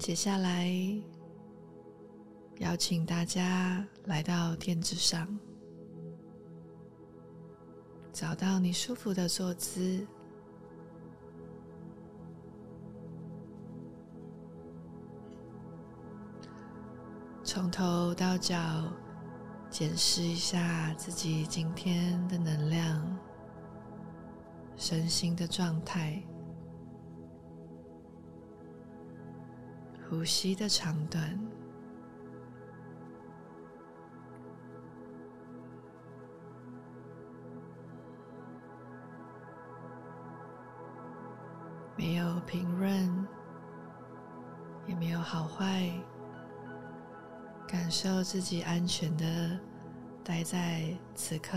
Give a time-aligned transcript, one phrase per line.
[0.00, 0.66] 接下来，
[2.58, 5.38] 邀请大家来到垫子上，
[8.10, 10.06] 找到你舒服的坐姿，
[17.44, 18.56] 从头到脚
[19.68, 23.18] 检视一下自己今天的能量、
[24.76, 26.20] 身心的状态。
[30.10, 31.38] 呼吸的长短，
[41.96, 43.26] 没有评论，
[44.88, 45.88] 也没有好坏，
[47.68, 49.56] 感受自己安全的
[50.24, 51.56] 待在此刻。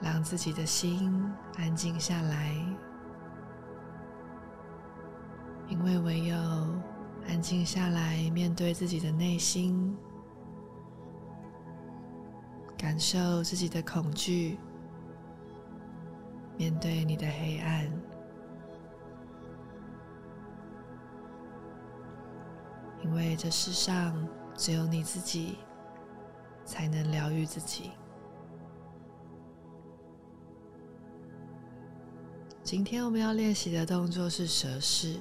[0.00, 2.54] 让自己的心安静下来，
[5.68, 6.36] 因为唯有
[7.26, 9.96] 安静下来，面对自己的内心，
[12.76, 14.58] 感受自己的恐惧，
[16.56, 17.90] 面对你的黑暗，
[23.02, 24.14] 因为这世上
[24.54, 25.58] 只有你自己
[26.64, 27.92] 才能疗愈自己。
[32.66, 35.20] 今天我们要练习的动作是蛇式，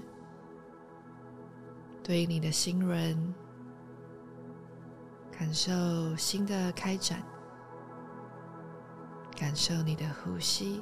[2.04, 3.36] 对应你的心轮，
[5.32, 5.72] 感受
[6.18, 7.22] 新的开展，
[9.38, 10.82] 感受你的呼吸。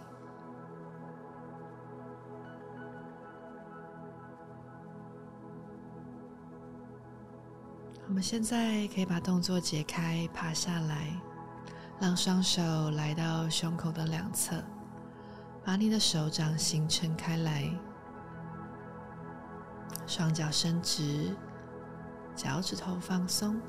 [8.07, 11.13] 我们现在可以把动作解开，趴下来，
[11.99, 14.63] 让双手来到胸口的两侧。
[15.65, 17.69] 把你的手掌心撑开来，
[20.05, 21.35] 双脚伸直，
[22.35, 23.59] 脚趾头放松。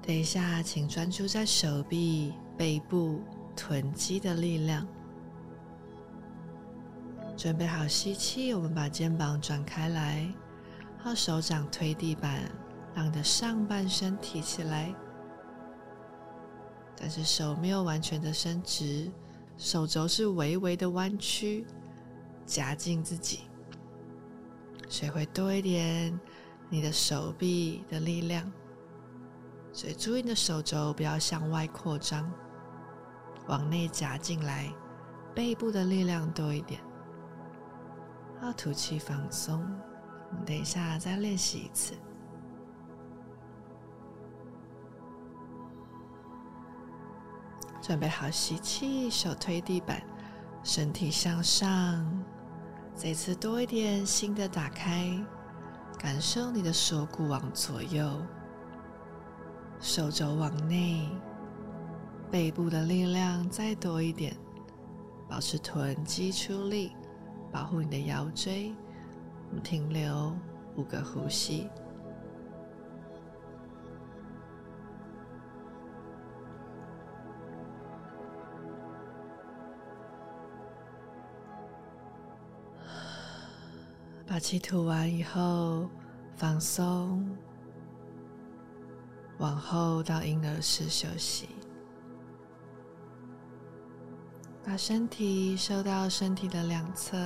[0.00, 3.20] 等一下，请专注在手臂、背部、
[3.54, 4.86] 臀肌的力量。
[7.36, 10.26] 准备好吸气，我们把肩膀转开来，
[11.04, 12.50] 后手掌推地板，
[12.94, 14.94] 让你的上半身提起来。
[17.00, 19.10] 但是手没有完全的伸直，
[19.56, 21.66] 手肘是微微的弯曲，
[22.44, 23.40] 夹紧自己，
[24.86, 26.20] 所以会多一点
[26.68, 28.52] 你的手臂的力量。
[29.72, 32.30] 所以注意你的手肘不要向外扩张，
[33.46, 34.70] 往内夹进来，
[35.34, 36.80] 背部的力量多一点。
[38.40, 39.58] 好，吐气放松。
[40.30, 41.94] 我们等一下再练习一次。
[47.80, 50.02] 准备好吸气，手推地板，
[50.62, 52.06] 身体向上。
[52.94, 55.18] 这次多一点，心的打开，
[55.98, 58.20] 感受你的锁骨往左右，
[59.80, 61.08] 手肘往内，
[62.30, 64.36] 背部的力量再多一点，
[65.28, 66.92] 保持臀肌出力，
[67.50, 68.74] 保护你的腰椎。
[69.48, 70.36] 我们停留
[70.76, 71.68] 五个呼吸。
[84.30, 85.90] 把气吐完以后，
[86.36, 87.36] 放松，
[89.38, 91.48] 往后到婴儿式休息，
[94.64, 97.16] 把身体收到身体的两侧，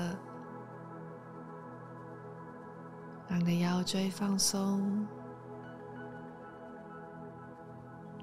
[3.29, 5.07] 让你的腰椎放松，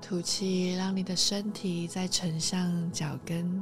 [0.01, 3.61] 吐气，让你的身体再沉向脚跟。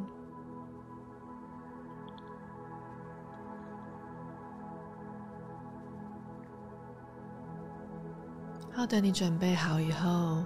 [8.79, 10.41] 好，等你准备好以后，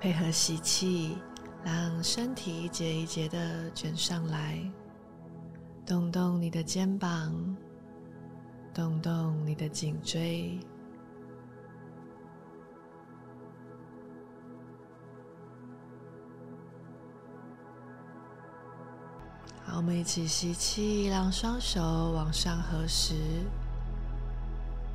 [0.00, 1.16] 配合吸气，
[1.62, 4.58] 让身体一节一节的卷上来，
[5.86, 7.56] 动动你的肩膀，
[8.74, 10.58] 动动你的颈椎。
[19.62, 21.80] 好，我们一起吸气，让双手
[22.10, 23.14] 往上合十，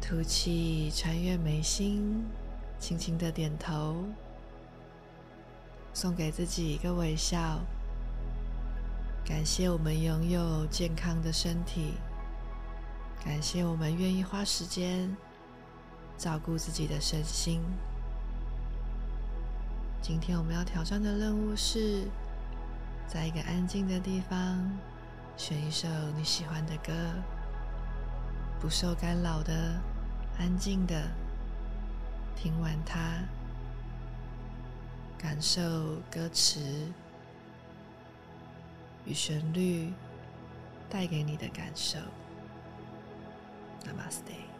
[0.01, 2.21] 吐气，穿越眉心。
[2.83, 4.03] 轻轻的点头
[5.93, 7.61] 送给自己一个微笑。
[9.23, 11.93] 感谢我们拥有健康的身体
[13.23, 15.15] 感谢我们愿意花时间
[16.17, 17.61] 照顾自己的身心。
[20.01, 22.03] 今天我们要挑战的任务是
[23.07, 24.59] 在一个安静的地方
[25.37, 25.87] 选一首
[26.17, 26.91] 你喜欢的歌
[28.59, 29.81] 不受干扰的
[30.37, 31.22] 安静的
[32.35, 33.19] 听完它，
[35.17, 35.61] 感受
[36.11, 36.59] 歌词
[39.05, 39.91] 与旋律
[40.89, 41.97] 带给你的感受。
[43.85, 44.23] Namaste。
[44.35, 44.52] Nam